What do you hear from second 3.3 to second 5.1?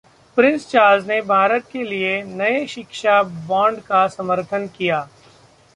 bond का समर्थन किया